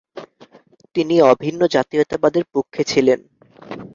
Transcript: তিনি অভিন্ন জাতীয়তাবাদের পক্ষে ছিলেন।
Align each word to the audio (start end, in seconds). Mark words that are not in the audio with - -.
তিনি 0.95 1.15
অভিন্ন 1.31 1.61
জাতীয়তাবাদের 1.75 2.43
পক্ষে 2.53 2.81
ছিলেন। 2.83 3.19